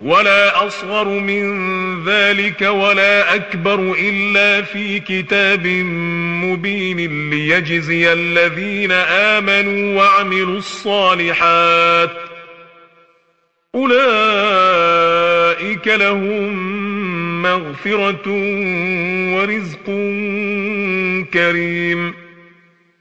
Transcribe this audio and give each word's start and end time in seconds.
ولا 0.00 0.66
أصغر 0.66 1.08
من 1.08 2.04
ذلك 2.04 2.60
ولا 2.62 3.34
أكبر 3.34 3.94
إلا 3.98 4.62
في 4.62 5.00
كتاب 5.00 5.66
مبين 6.44 7.30
ليجزي 7.30 8.12
الذين 8.12 8.92
آمنوا 8.92 9.98
وعملوا 9.98 10.58
الصالحات. 10.58 12.10
أولئك 13.74 13.98
لهم 15.88 16.52
مغفرة 17.42 18.28
ورزق 19.34 19.86
كريم. 21.34 22.19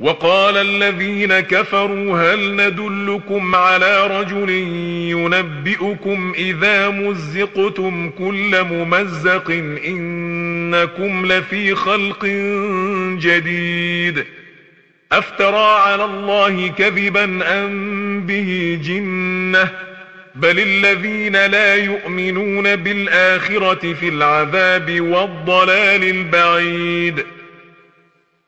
وقال 0.00 0.56
الذين 0.56 1.40
كفروا 1.40 2.18
هل 2.18 2.56
ندلكم 2.56 3.54
على 3.54 4.06
رجل 4.06 4.50
ينبئكم 5.10 6.32
إذا 6.36 6.88
مزقتم 6.88 8.10
كل 8.10 8.62
ممزق 8.64 9.50
إنكم 9.86 11.26
لفي 11.26 11.74
خلق 11.74 12.24
جديد 13.20 14.24
أفترى 15.12 15.80
على 15.80 16.04
الله 16.04 16.68
كذبا 16.68 17.24
أم 17.24 18.20
به 18.26 18.80
جنة 18.84 19.70
بل 20.34 20.58
الذين 20.58 21.46
لا 21.46 21.74
يؤمنون 21.74 22.76
بالآخرة 22.76 23.92
في 23.92 24.08
العذاب 24.08 25.00
والضلال 25.00 26.04
البعيد 26.04 27.24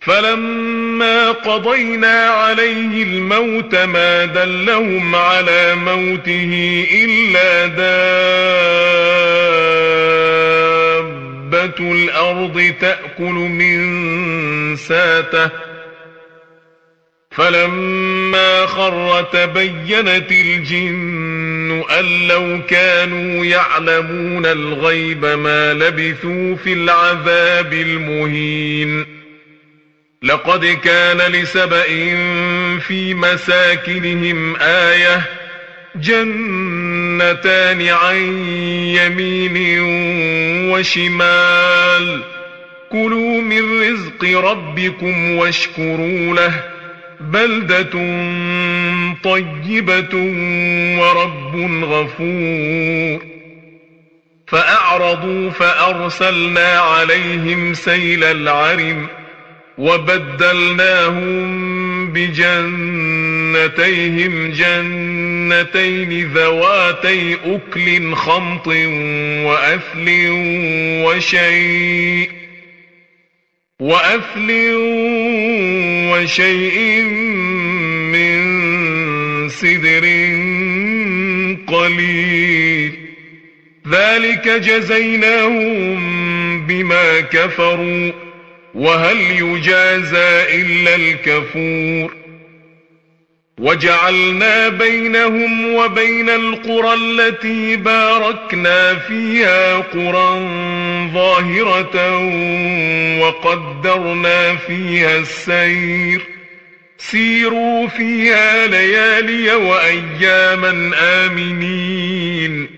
فلما 0.00 1.32
قضينا 1.32 2.28
عليه 2.28 3.02
الموت 3.02 3.74
ما 3.74 4.24
دلهم 4.24 5.14
على 5.14 5.74
موته 5.74 6.86
إلا 7.04 7.66
دابة 7.66 7.92
الأرض 11.92 12.74
تأكل 12.80 13.32
من 13.32 13.96
ساته. 14.76 15.50
فلما 17.30 18.66
خر 18.66 19.22
تبينت 19.22 20.32
الجن 20.32 21.84
أن 21.98 22.28
لو 22.28 22.60
كانوا 22.68 23.44
يعلمون 23.44 24.46
الغيب 24.46 25.24
ما 25.24 25.74
لبثوا 25.74 26.56
في 26.56 26.72
العذاب 26.72 27.72
المهين. 27.72 29.17
لقد 30.22 30.64
كان 30.66 31.32
لسبأ 31.32 31.82
في 32.78 33.14
مساكنهم 33.14 34.56
آية 34.60 35.22
جنتان 35.96 37.88
عن 37.88 38.16
يمين 38.96 39.80
وشمال. 40.70 42.22
كلوا 42.92 43.40
من 43.40 43.82
رزق 43.82 44.40
ربكم 44.40 45.30
واشكروا 45.30 46.34
له. 46.34 46.64
بلدة 47.20 47.92
طيبة 49.24 50.14
ورب 51.00 51.84
غفور. 51.84 53.22
فأعرضوا 54.46 55.50
فأرسلنا 55.50 56.78
عليهم 56.78 57.74
سيل 57.74 58.24
العرم 58.24 59.17
وبدلناهم 59.78 61.68
بجنتين 62.12 63.38
جنتيهم 63.58 64.50
جنتين 64.50 66.32
ذواتي 66.32 67.36
أكل 67.44 68.14
خمط 68.14 68.66
وأثل 69.46 70.28
وشيء. 71.04 72.30
وأثل 73.80 74.50
وشيء 76.12 77.02
من 78.12 78.38
سدر 79.48 80.04
قليل. 81.66 82.92
ذلك 83.88 84.48
جزيناهم 84.48 85.96
بما 86.66 87.20
كفروا. 87.20 88.27
وهل 88.74 89.20
يجازى 89.20 90.62
إلا 90.62 90.94
الكفور 90.94 92.14
وجعلنا 93.58 94.68
بينهم 94.68 95.74
وبين 95.74 96.28
القرى 96.28 96.94
التي 96.94 97.76
باركنا 97.76 98.94
فيها 98.94 99.76
قرى 99.76 100.40
ظاهرة 101.14 102.18
وقدرنا 103.20 104.56
فيها 104.56 105.18
السير 105.18 106.20
سيروا 106.98 107.86
فيها 107.88 108.66
ليالي 108.66 109.52
وأياما 109.52 110.92
آمنين 110.98 112.77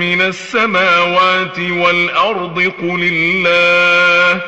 من 0.00 0.20
السماوات 0.20 1.58
والأرض 1.58 2.72
قل 2.82 3.10
الله 3.12 4.42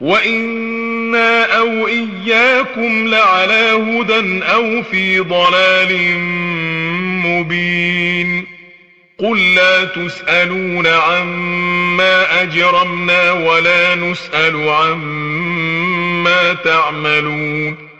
وإنا 0.00 1.58
أو 1.58 1.88
إياكم 1.88 3.06
لعلى 3.08 3.70
هدى 3.72 4.44
أو 4.44 4.82
في 4.82 5.18
ضلال 5.18 6.18
مبين 7.26 8.46
قل 9.18 9.54
لا 9.54 9.84
تسألون 9.84 10.86
عما 10.86 12.42
أجرمنا 12.42 13.32
ولا 13.32 13.94
نسأل 13.94 14.68
عما 14.68 16.54
تعملون 16.54 17.91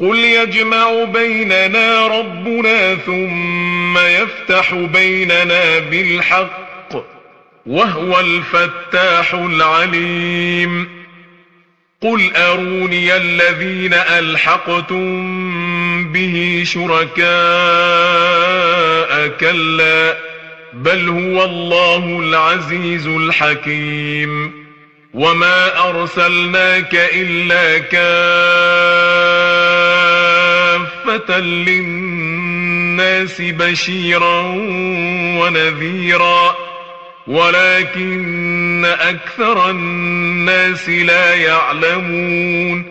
قل 0.00 0.18
يجمع 0.18 1.04
بيننا 1.04 2.06
ربنا 2.06 2.94
ثم 2.94 3.98
يفتح 3.98 4.74
بيننا 4.74 5.78
بالحق 5.78 6.92
وهو 7.66 8.20
الفتاح 8.20 9.34
العليم 9.34 10.88
قل 12.00 12.36
أروني 12.36 13.16
الذين 13.16 13.94
ألحقتم 13.94 15.02
به 16.12 16.62
شركاء 16.66 17.20
كلا 19.28 20.16
بل 20.72 21.08
هو 21.08 21.44
الله 21.44 22.20
العزيز 22.20 23.06
الحكيم 23.06 24.60
وما 25.14 25.88
أرسلناك 25.88 26.94
إلا 26.94 27.78
كافة 31.18 31.40
للناس 31.40 33.40
بشيرا 33.40 34.42
ونذيرا. 35.40 36.56
ولكن 37.26 38.84
أكثر 38.84 39.70
الناس 39.70 40.88
لا 40.88 41.34
يعلمون. 41.34 42.84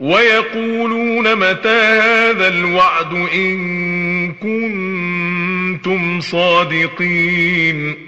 ويقولون 0.00 1.36
متى 1.36 1.68
هذا 1.68 2.48
الوعد 2.48 3.28
إن 3.34 4.32
كنتم 4.32 6.20
صادقين. 6.20 8.07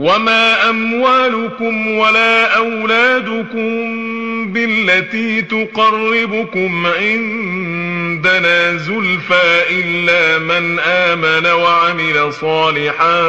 وما 0.00 0.70
أموالكم 0.70 1.86
ولا 1.98 2.56
أولادكم 2.56 3.70
بالتي 4.52 5.42
تقربكم 5.42 6.86
عندنا 6.86 8.76
زلفى 8.76 9.62
إلا 9.70 10.38
من 10.38 10.78
آمن 10.78 11.46
وعمل 11.46 12.32
صالحا 12.32 13.22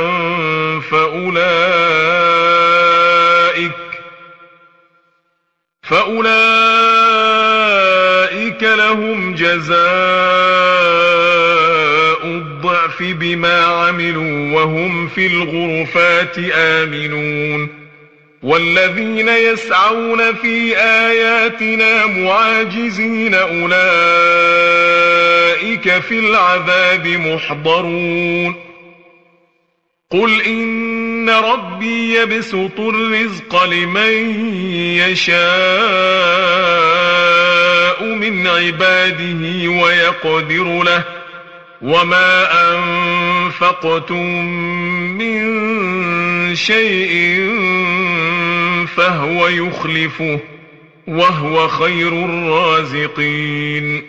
فأولئك 0.92 1.42
فأولئك 5.84 6.32
لهم 8.64 9.36
جزاء 9.36 10.51
بما 13.04 13.66
عملوا 13.66 14.56
وهم 14.56 15.08
في 15.08 15.28
الغرفات 15.28 16.38
آمنون 16.54 17.82
والذين 18.44 19.30
يسعون 19.30 20.34
في 20.34 20.78
آياتنا 20.78 22.06
معاجزين 22.06 23.34
أولئك 23.34 23.72
في 26.00 26.20
العذاب 26.20 27.08
محضرون 27.08 28.56
قل 30.12 30.42
إن 30.42 31.30
ربي 31.30 32.16
يبسط 32.16 32.80
الرزق 32.80 33.64
لمن 33.64 34.14
يشاء 34.98 35.42
من 38.04 38.48
عباده 38.48 39.70
ويقدر 39.84 40.84
له 40.84 41.21
وما 41.82 42.48
أنفقتم 42.76 44.46
من 45.18 46.56
شيء 46.56 47.42
فهو 48.96 49.48
يخلفه 49.48 50.40
وهو 51.08 51.68
خير 51.68 52.26
الرازقين 52.26 54.04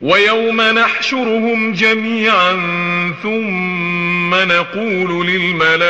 ويوم 0.00 0.60
نحشرهم 0.60 1.72
جميعا 1.72 2.52
ثم 3.22 4.34
نقول 4.34 5.26
للملائكة 5.26 5.82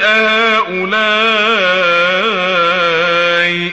أهؤلاء 0.00 1.46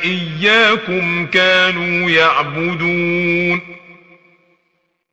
إياكم 0.04 1.26
كانوا 1.26 2.10
يعبدون 2.10 3.62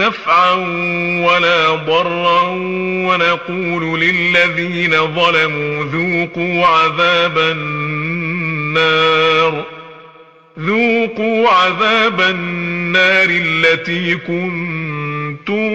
نفعا 0.00 0.52
ولا 1.26 1.70
ضرا 1.74 2.42
ونقول 3.08 4.00
للذين 4.00 4.90
ظلموا 4.90 5.84
ذوقوا 5.84 6.66
عذاب 6.66 7.38
النار. 7.38 9.00
ذوقوا 10.58 11.48
عذاب 11.48 12.20
النار 12.20 13.28
التي 13.30 14.14
كنتم 14.14 15.70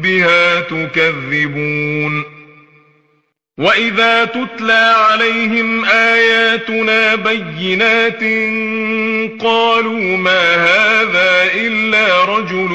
بها 0.00 0.60
تكذبون. 0.60 2.37
وإذا 3.58 4.24
تتلى 4.24 4.94
عليهم 4.96 5.84
آياتنا 5.84 7.14
بينات 7.14 8.22
قالوا 9.40 10.16
ما 10.16 10.54
هذا 10.54 11.52
إلا 11.54 12.24
رجل 12.24 12.72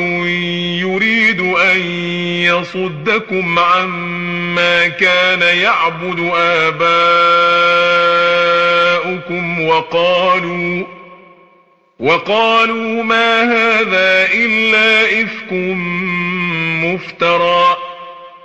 يريد 0.81 1.39
أن 1.39 1.81
يصدكم 2.43 3.59
عما 3.59 4.87
كان 4.87 5.41
يعبد 5.41 6.31
آباؤكم 6.35 6.83
وقالوا 9.67 10.83
وقالوا 11.99 13.03
ما 13.03 13.43
هذا 13.43 14.27
إلا 14.33 15.21
إفك 15.21 15.53
مفترى 16.83 17.72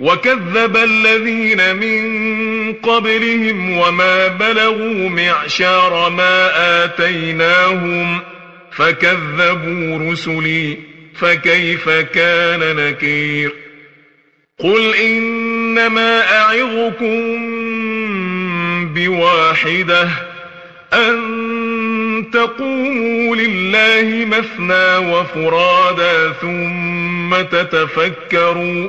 وكذب 0.00 0.76
الذين 0.76 1.76
من 1.76 2.72
قبلهم 2.72 3.78
وما 3.78 4.28
بلغوا 4.28 5.08
معشار 5.08 6.10
ما 6.10 6.50
آتيناهم 6.84 8.20
فكذبوا 8.72 10.12
رسلي 10.12 10.76
فكيف 11.14 11.88
كان 11.88 12.76
نكير 12.76 13.52
قل 14.58 14.94
إنما 14.94 16.38
أعظكم 16.38 17.46
بواحدة 18.94 20.08
أن 20.92 22.26
تقوموا 22.32 23.36
لله 23.36 24.26
مثنى 24.26 24.96
وفرادا 24.96 26.32
ثم 26.32 27.42
تتفكروا 27.42 28.88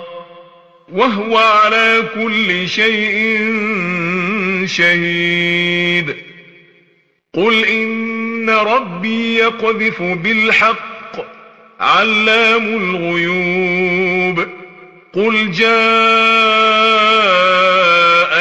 وهو 0.91 1.37
على 1.37 2.03
كل 2.15 2.69
شيء 2.69 3.37
شهيد. 4.65 6.15
قل 7.33 7.65
إن 7.65 8.49
ربي 8.49 9.35
يقذف 9.35 10.01
بالحق 10.01 11.25
علام 11.79 12.65
الغيوب. 12.65 14.47
قل 15.13 15.51
جاء 15.51 15.71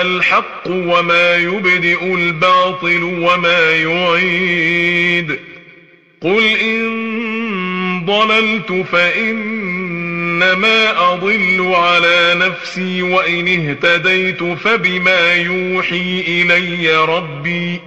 الحق 0.02 0.66
وما 0.68 1.36
يبدئ 1.36 2.14
الباطل 2.14 3.02
وما 3.02 3.70
يعيد. 3.70 5.38
قل 6.20 6.46
إن 6.46 6.90
ضللت 8.06 8.86
فإنما 10.40 11.12
أضل 11.12 11.72
على 11.74 12.34
نفسي 12.34 13.02
وإن 13.02 13.48
اهتديت 13.48 14.42
فبما 14.42 15.34
يوحي 15.34 16.24
إلي 16.28 16.96
ربي 16.96 17.80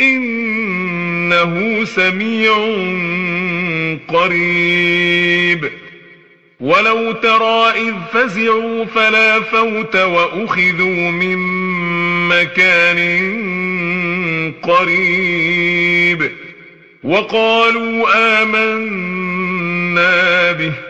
إنه 0.00 1.84
سميع 1.84 2.54
قريب. 4.08 5.70
ولو 6.60 7.12
ترى 7.12 7.70
إذ 7.70 7.94
فزعوا 8.12 8.84
فلا 8.84 9.40
فوت 9.40 9.96
وأخذوا 9.96 11.10
من 11.10 11.36
مكان 12.28 13.00
قريب. 14.62 16.30
وقالوا 17.04 18.08
آمنا 18.42 20.52
به 20.52 20.89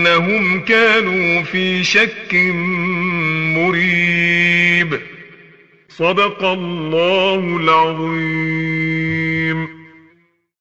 إنهم 0.00 0.60
كانوا 0.60 1.42
في 1.42 1.84
شك 1.84 2.34
مريب. 3.56 5.00
صدق 5.88 6.44
الله 6.44 7.58
العظيم. 7.60 9.00